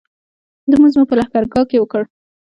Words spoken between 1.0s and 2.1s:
په لښکرګاه کې وکړ.